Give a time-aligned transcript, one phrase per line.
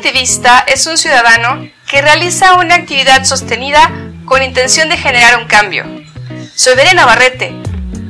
[0.00, 3.90] activista es un ciudadano que realiza una actividad sostenida
[4.24, 5.84] con intención de generar un cambio.
[6.54, 7.52] Soy Verena Navarrete.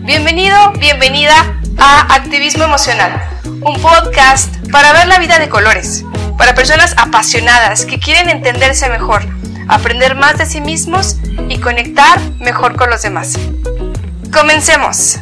[0.04, 1.34] Bienvenido, bienvenida
[1.78, 3.20] a Activismo Emocional,
[3.62, 6.04] un podcast para ver la vida de colores,
[6.38, 9.22] para personas apasionadas que quieren entenderse mejor,
[9.66, 11.16] aprender más de sí mismos
[11.48, 13.36] y conectar mejor con los demás.
[14.32, 15.18] Comencemos.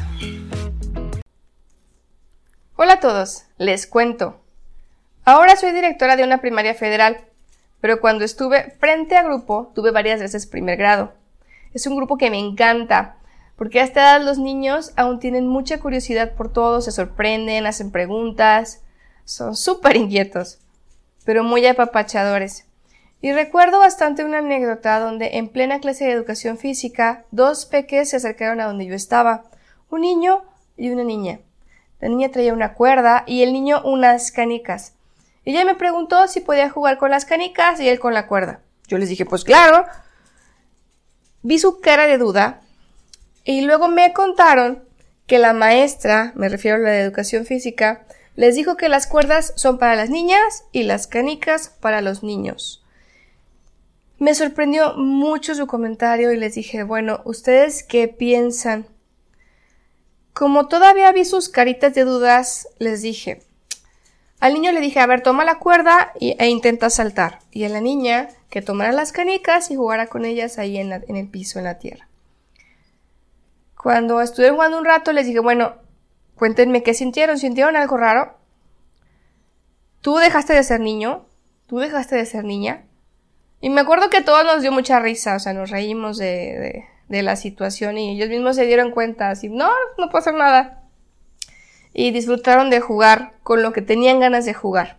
[2.76, 4.47] Hola a todos, les cuento.
[5.30, 7.18] Ahora soy directora de una primaria federal,
[7.82, 11.12] pero cuando estuve frente a grupo tuve varias veces primer grado.
[11.74, 13.18] Es un grupo que me encanta,
[13.54, 17.90] porque a esta edad los niños aún tienen mucha curiosidad por todo, se sorprenden, hacen
[17.90, 18.80] preguntas,
[19.26, 20.60] son súper inquietos,
[21.26, 22.64] pero muy apapachadores.
[23.20, 28.16] Y recuerdo bastante una anécdota donde en plena clase de educación física dos peques se
[28.16, 29.44] acercaron a donde yo estaba,
[29.90, 30.44] un niño
[30.78, 31.40] y una niña.
[32.00, 34.94] La niña traía una cuerda y el niño unas canicas.
[35.48, 38.60] Ella me preguntó si podía jugar con las canicas y él con la cuerda.
[38.86, 39.86] Yo les dije, pues claro.
[41.40, 42.60] Vi su cara de duda
[43.44, 44.84] y luego me contaron
[45.26, 48.04] que la maestra, me refiero a la de educación física,
[48.36, 52.84] les dijo que las cuerdas son para las niñas y las canicas para los niños.
[54.18, 58.86] Me sorprendió mucho su comentario y les dije, bueno, ¿ustedes qué piensan?
[60.34, 63.47] Como todavía vi sus caritas de dudas, les dije,
[64.40, 67.40] al niño le dije, a ver, toma la cuerda e intenta saltar.
[67.50, 71.28] Y a la niña que tomara las canicas y jugara con ellas ahí en, el
[71.28, 72.08] piso, en la tierra.
[73.76, 75.74] Cuando estuve jugando un rato, les dije, bueno,
[76.36, 77.38] cuéntenme qué sintieron.
[77.38, 78.36] ¿Sintieron algo raro?
[80.02, 81.26] ¿Tú dejaste de ser niño?
[81.66, 82.84] ¿Tú dejaste de ser niña?
[83.60, 87.34] Y me acuerdo que todo nos dio mucha risa, o sea, nos reímos de la
[87.34, 90.87] situación y ellos mismos se dieron cuenta, así, no, no puedo hacer nada
[91.92, 94.98] y disfrutaron de jugar con lo que tenían ganas de jugar.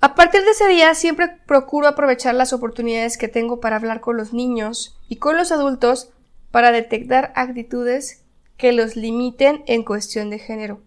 [0.00, 4.16] A partir de ese día siempre procuro aprovechar las oportunidades que tengo para hablar con
[4.16, 6.10] los niños y con los adultos
[6.50, 8.24] para detectar actitudes
[8.56, 10.80] que los limiten en cuestión de género.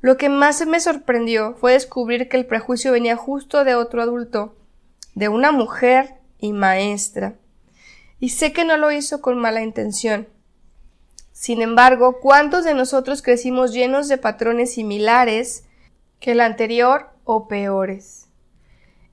[0.00, 4.56] Lo que más me sorprendió fue descubrir que el prejuicio venía justo de otro adulto,
[5.14, 7.34] de una mujer y maestra.
[8.20, 10.28] Y sé que no lo hizo con mala intención.
[11.38, 15.64] Sin embargo, ¿cuántos de nosotros crecimos llenos de patrones similares
[16.18, 18.26] que el anterior o peores?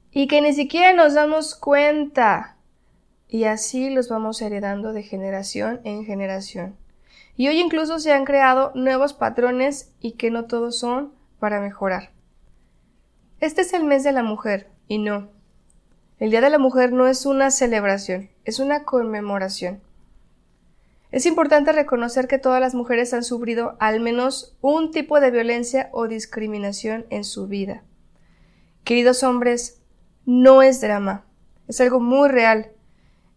[0.10, 2.58] Y que ni siquiera nos damos cuenta.
[3.28, 6.76] Y así los vamos heredando de generación en generación.
[7.38, 12.10] Y hoy incluso se han creado nuevos patrones y que no todos son para mejorar.
[13.40, 15.30] Este es el mes de la mujer, y no.
[16.18, 19.80] El Día de la Mujer no es una celebración, es una conmemoración.
[21.16, 25.88] Es importante reconocer que todas las mujeres han sufrido al menos un tipo de violencia
[25.94, 27.86] o discriminación en su vida.
[28.84, 29.82] Queridos hombres,
[30.26, 31.26] no es drama,
[31.70, 32.74] es algo muy real.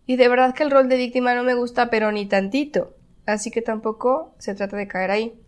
[0.06, 2.96] Y de verdad que el rol de víctima no me gusta, pero ni tantito.
[3.26, 5.40] Así que tampoco se trata de caer ahí.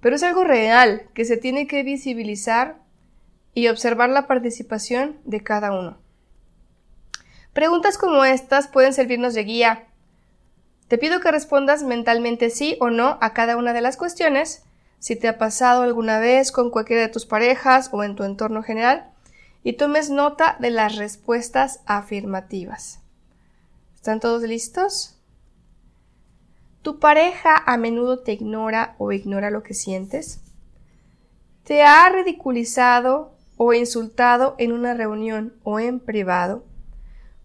[0.00, 2.78] Pero es algo real que se tiene que visibilizar
[3.52, 5.98] y observar la participación de cada uno.
[7.52, 9.89] Preguntas como estas pueden servirnos de guía
[10.90, 14.64] te pido que respondas mentalmente sí o no a cada una de las cuestiones,
[14.98, 18.64] si te ha pasado alguna vez con cualquiera de tus parejas o en tu entorno
[18.64, 19.08] general,
[19.62, 22.98] y tomes nota de las respuestas afirmativas.
[23.94, 25.16] ¿Están todos listos?
[26.82, 30.40] ¿Tu pareja a menudo te ignora o ignora lo que sientes?
[31.62, 36.64] ¿Te ha ridiculizado o insultado en una reunión o en privado?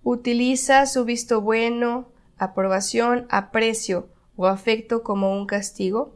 [0.02, 6.16] ¿Utiliza su visto bueno, aprobación, aprecio o afecto como un castigo?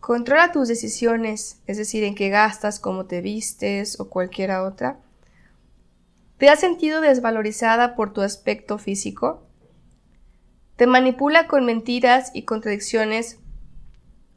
[0.00, 4.98] Controla tus decisiones, es decir, en qué gastas, cómo te vistes o cualquiera otra.
[6.38, 9.42] ¿Te has sentido desvalorizada por tu aspecto físico?
[10.76, 13.38] ¿Te manipula con mentiras y contradicciones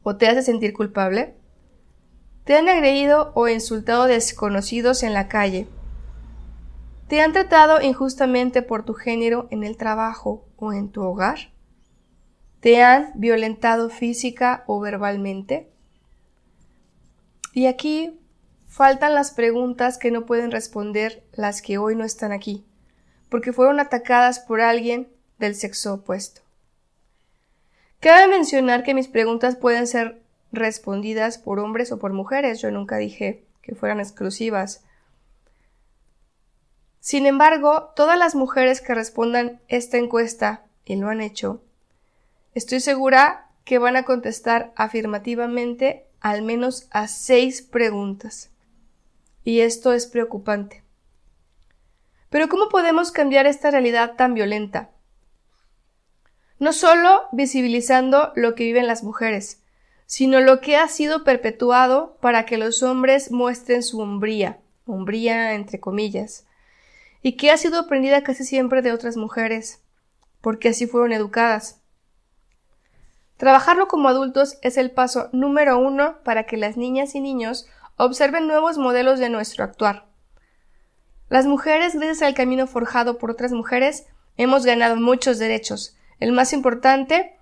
[0.02, 1.34] o te hace sentir culpable?
[2.44, 5.66] ¿Te han agredido o insultado desconocidos en la calle?
[7.14, 11.52] ¿Te han tratado injustamente por tu género en el trabajo en tu hogar?
[12.58, 15.70] ¿Te han violentado física o verbalmente?
[17.52, 18.18] Y aquí
[18.66, 22.64] faltan las preguntas que no pueden responder las que hoy no están aquí,
[23.28, 25.06] porque fueron atacadas por alguien
[25.38, 26.40] del sexo opuesto.
[28.00, 30.20] Cabe mencionar que mis preguntas pueden ser
[30.50, 32.60] respondidas por hombres o por mujeres.
[32.60, 34.84] Yo nunca dije que fueran exclusivas.
[37.04, 41.60] Sin embargo, todas las mujeres que respondan esta encuesta, y lo han hecho,
[42.54, 48.48] estoy segura que van a contestar afirmativamente al menos a seis preguntas.
[49.44, 50.82] y esto es preocupante.
[52.30, 54.88] Pero ¿cómo podemos cambiar esta realidad tan violenta?
[56.58, 59.60] No solo visibilizando lo que viven las mujeres,
[60.06, 65.78] sino lo que ha sido perpetuado para que los hombres muestren su hombría, hombría entre
[65.80, 66.46] comillas,
[67.24, 69.80] y que ha sido aprendida casi siempre de otras mujeres,
[70.42, 71.80] porque así fueron educadas.
[73.38, 77.66] Trabajarlo como adultos es el paso número uno para que las niñas y niños
[77.96, 80.06] observen nuevos modelos de nuestro actuar.
[81.30, 84.04] Las mujeres, gracias al camino forjado por otras mujeres,
[84.36, 85.96] hemos ganado muchos derechos.
[86.20, 87.38] El más importante,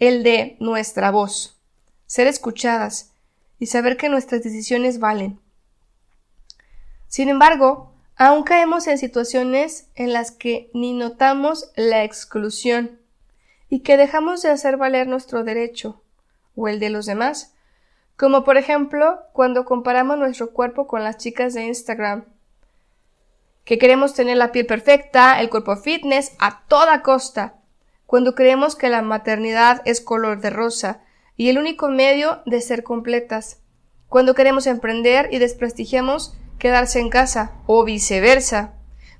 [0.00, 1.58] el de nuestra voz,
[2.04, 3.14] ser escuchadas
[3.58, 5.40] y saber que nuestras decisiones valen.
[7.06, 13.00] Sin embargo, aún caemos en situaciones en las que ni notamos la exclusión
[13.68, 16.02] y que dejamos de hacer valer nuestro derecho
[16.54, 17.54] o el de los demás,
[18.16, 22.26] como por ejemplo cuando comparamos nuestro cuerpo con las chicas de Instagram,
[23.64, 27.56] que queremos tener la piel perfecta, el cuerpo fitness a toda costa,
[28.06, 31.02] cuando creemos que la maternidad es color de rosa
[31.36, 33.60] y el único medio de ser completas,
[34.08, 38.72] cuando queremos emprender y desprestigiamos quedarse en casa, o viceversa,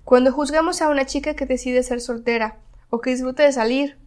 [0.02, 2.56] cuando juzgamos a una chica que decide ser soltera
[2.88, 3.98] o que disfruta de salir,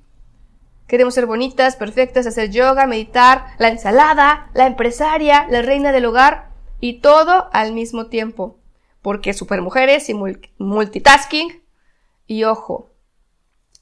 [0.88, 6.50] Queremos ser bonitas, perfectas, hacer yoga, meditar, la ensalada, la empresaria, la reina del hogar
[6.80, 8.58] y todo al mismo tiempo.
[9.04, 10.16] Porque supermujeres y
[10.58, 11.62] multitasking.
[12.26, 12.90] Y ojo,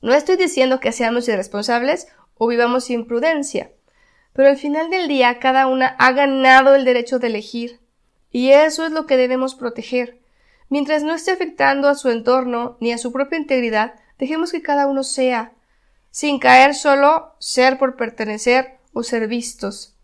[0.02, 2.08] no estoy diciendo que seamos irresponsables
[2.40, 3.72] o vivamos sin prudencia,
[4.34, 7.85] pero al final del día cada una ha ganado el derecho de elegir.
[8.36, 10.20] Y eso es lo que debemos proteger.
[10.68, 14.88] Mientras no esté afectando a su entorno ni a su propia integridad, dejemos que cada
[14.88, 15.54] uno sea,
[16.12, 19.96] sin caer solo ser por pertenecer o ser vistos.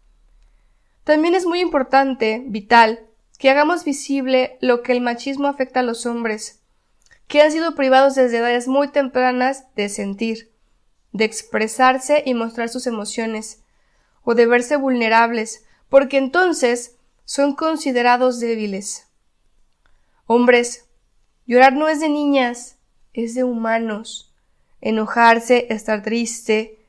[1.04, 3.06] También es muy importante, vital,
[3.38, 6.62] que hagamos visible lo que el machismo afecta a los hombres,
[7.28, 10.54] que han sido privados desde edades muy tempranas de sentir,
[11.12, 13.62] de expresarse y mostrar sus emociones,
[14.24, 16.96] o de verse vulnerables, porque entonces
[17.32, 19.08] son considerados débiles.
[20.26, 20.90] Hombres,
[21.46, 22.78] llorar no es de niñas,
[23.14, 24.36] es de humanos
[24.82, 26.84] enojarse, estar triste,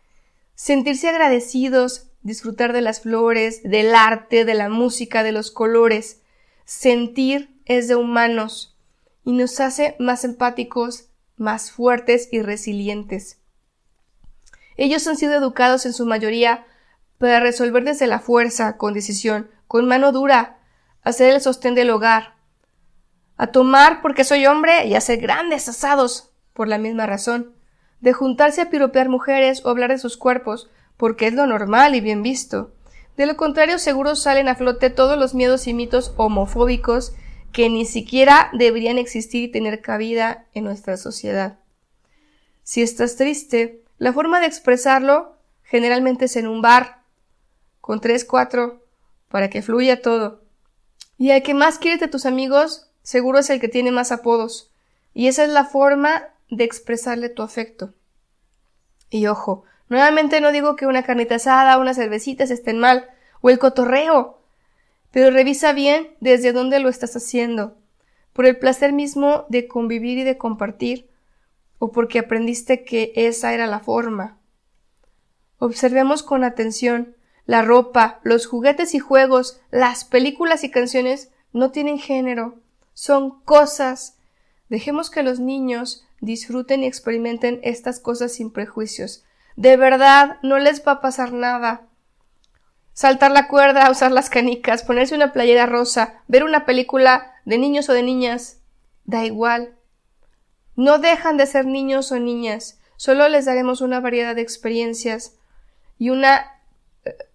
[0.56, 6.22] sentirse agradecidos, disfrutar de las flores, del arte, de la música, de los colores.
[6.64, 8.76] Sentir es de humanos
[9.24, 11.04] y nos hace más empáticos,
[11.36, 13.38] más fuertes y resilientes.
[14.76, 16.66] Ellos han sido educados en su mayoría
[17.22, 20.58] para resolver desde la fuerza, con decisión, con mano dura,
[21.04, 22.34] hacer el sostén del hogar,
[23.36, 27.52] a tomar porque soy hombre y hacer grandes asados por la misma razón
[28.00, 32.00] de juntarse a piropear mujeres o hablar de sus cuerpos, porque es lo normal y
[32.00, 32.74] bien visto.
[33.16, 37.14] De lo contrario, seguro salen a flote todos los miedos y mitos homofóbicos
[37.52, 41.60] que ni siquiera deberían existir y tener cabida en nuestra sociedad.
[42.64, 47.01] Si estás triste, la forma de expresarlo generalmente es en un bar,
[47.82, 48.80] con tres, cuatro,
[49.28, 50.40] para que fluya todo.
[51.18, 54.70] Y el que más quieres de tus amigos, seguro es el que tiene más apodos.
[55.12, 57.92] Y esa es la forma de expresarle tu afecto.
[59.10, 63.58] Y ojo, nuevamente no digo que una carnita asada, unas cervecitas estén mal, o el
[63.58, 64.38] cotorreo,
[65.10, 67.76] pero revisa bien desde dónde lo estás haciendo,
[68.32, 71.10] por el placer mismo de convivir y de compartir,
[71.80, 74.38] o porque aprendiste que esa era la forma.
[75.58, 81.98] Observemos con atención la ropa, los juguetes y juegos, las películas y canciones no tienen
[81.98, 82.58] género,
[82.94, 84.16] son cosas.
[84.68, 89.24] Dejemos que los niños disfruten y experimenten estas cosas sin prejuicios.
[89.56, 91.82] De verdad, no les va a pasar nada.
[92.94, 97.88] Saltar la cuerda, usar las canicas, ponerse una playera rosa, ver una película de niños
[97.88, 98.58] o de niñas,
[99.04, 99.76] da igual.
[100.76, 105.36] No dejan de ser niños o niñas, solo les daremos una variedad de experiencias
[105.98, 106.51] y una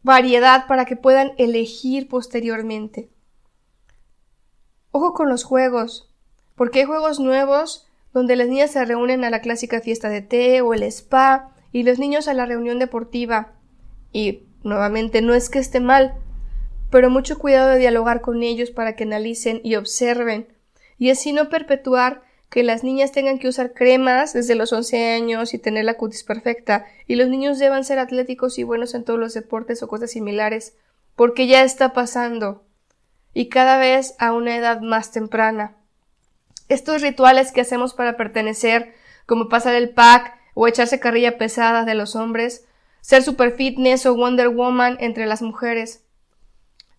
[0.03, 3.09] variedad para que puedan elegir posteriormente.
[4.91, 6.09] Ojo con los juegos,
[6.55, 10.61] porque hay juegos nuevos donde las niñas se reúnen a la clásica fiesta de té
[10.61, 13.53] o el spa y los niños a la reunión deportiva.
[14.11, 16.15] Y nuevamente no es que esté mal,
[16.89, 20.47] pero mucho cuidado de dialogar con ellos para que analicen y observen,
[20.97, 25.53] y así no perpetuar que las niñas tengan que usar cremas desde los 11 años
[25.53, 29.19] y tener la cutis perfecta, y los niños deban ser atléticos y buenos en todos
[29.19, 30.75] los deportes o cosas similares,
[31.15, 32.63] porque ya está pasando,
[33.33, 35.75] y cada vez a una edad más temprana.
[36.69, 38.93] Estos rituales que hacemos para pertenecer,
[39.25, 42.65] como pasar el pack o echarse carrilla pesada de los hombres,
[43.01, 46.03] ser super fitness o Wonder Woman entre las mujeres,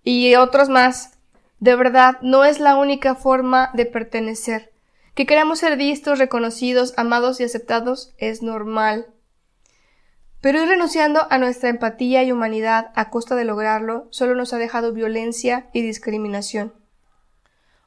[0.05, 1.15] y otros más,
[1.61, 4.68] De verdad, no es la única forma de pertenecer.
[5.19, 9.09] Que queramos ser vistos, reconocidos, amados y aceptados es normal.
[10.41, 14.59] Pero ir renunciando a nuestra empatía y humanidad a costa de lograrlo solo nos ha
[14.59, 16.73] dejado violencia y discriminación.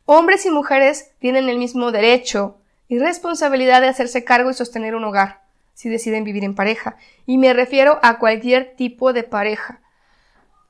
[0.04, 2.60] Hombres y mujeres tienen el mismo derecho
[2.90, 5.42] y responsabilidad de hacerse cargo y sostener un hogar,
[5.74, 9.80] si deciden vivir en pareja, y me refiero a cualquier tipo de pareja,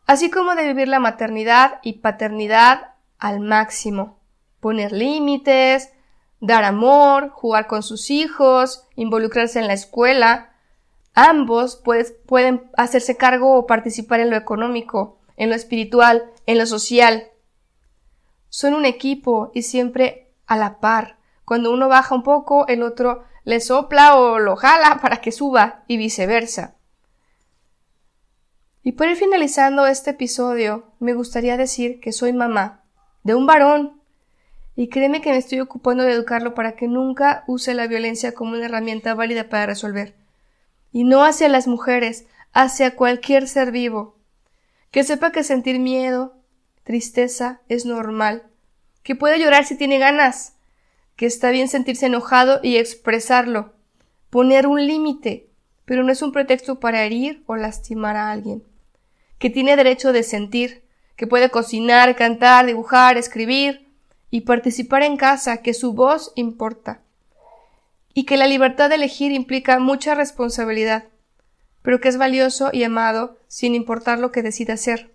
[0.06, 4.20] así como de vivir la maternidad y paternidad al máximo,
[4.60, 5.90] poner límites,
[6.42, 10.52] dar amor, jugar con sus hijos, involucrarse en la escuela,
[11.14, 11.82] Ambos
[12.26, 17.28] pueden hacerse cargo o participar en lo económico, en lo espiritual, en lo social.
[18.48, 21.18] Son un equipo y siempre a la par.
[21.44, 25.84] Cuando uno baja un poco, el otro le sopla o lo jala para que suba
[25.88, 26.76] y viceversa.
[28.84, 32.84] Y por ir finalizando este episodio, me gustaría decir que soy mamá
[33.24, 34.01] de un varón
[34.76, 38.54] y créeme que me estoy ocupando de educarlo para que nunca use la violencia como
[38.54, 40.16] una herramienta válida para resolver.
[40.92, 44.18] Y no hacia las mujeres, hacia cualquier ser vivo.
[44.92, 46.36] Que sepa que sentir miedo,
[46.84, 48.44] tristeza es normal,
[49.04, 50.56] que puede llorar si tiene ganas,
[51.16, 53.74] que está bien sentirse enojado y expresarlo,
[54.30, 55.50] poner un límite,
[55.86, 58.64] pero no es un pretexto para herir o lastimar a alguien,
[59.38, 60.84] que tiene derecho de sentir,
[61.16, 63.91] que puede cocinar, cantar, dibujar, escribir
[64.32, 67.02] y participar en casa, que su voz importa,
[68.14, 71.04] y que la libertad de elegir implica mucha responsabilidad,
[71.84, 75.12] pero que es valioso y amado sin importar lo que decida hacer.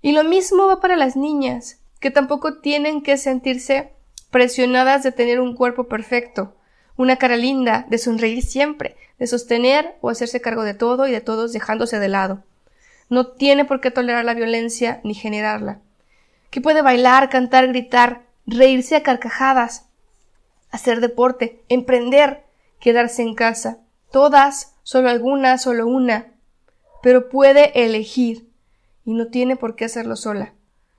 [0.00, 3.92] Y lo mismo va para las niñas, que tampoco tienen que sentirse
[4.30, 6.54] presionadas de tener un cuerpo perfecto,
[6.96, 11.20] una cara linda, de sonreír siempre, de sostener o hacerse cargo de todo y de
[11.20, 12.44] todos dejándose de lado.
[13.10, 15.80] No tiene por qué tolerar la violencia ni generarla.
[16.50, 19.86] Que puede bailar, cantar, gritar, reírse a carcajadas,
[20.70, 22.44] hacer deporte, emprender,
[22.80, 23.78] quedarse en casa.
[24.10, 26.32] Todas, solo alguna, solo una.
[27.02, 28.48] Pero puede elegir
[29.04, 30.52] y no tiene por qué hacerlo sola.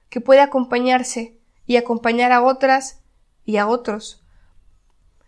[0.09, 3.01] Que puede acompañarse y acompañar a otras
[3.45, 4.23] y a otros.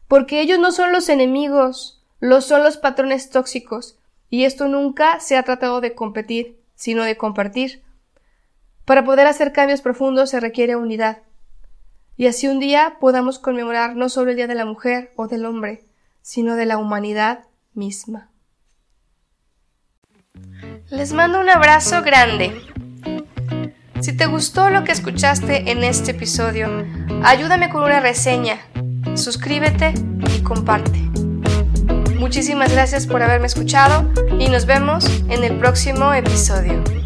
[0.07, 3.97] Porque ellos no son los enemigos, los son los patrones tóxicos,
[4.29, 7.83] y esto nunca se ha tratado de competir, sino de compartir.
[8.91, 11.19] Para poder hacer cambios profundos se requiere unidad
[12.17, 15.45] y así un día podamos conmemorar no solo el Día de la Mujer o del
[15.45, 15.85] Hombre,
[16.21, 18.31] sino de la humanidad misma.
[20.89, 22.51] Les mando un abrazo grande.
[24.01, 26.67] Si te gustó lo que escuchaste en este episodio,
[27.23, 28.59] ayúdame con una reseña,
[29.15, 29.93] suscríbete
[30.35, 30.99] y comparte.
[32.19, 37.00] Muchísimas gracias por haberme escuchado y nos vemos en el próximo episodio.